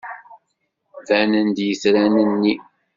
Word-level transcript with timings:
Banen-d 1.07 1.57
yitran-nni. 1.67 2.55